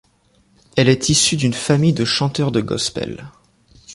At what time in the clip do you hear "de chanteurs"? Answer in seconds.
1.93-2.51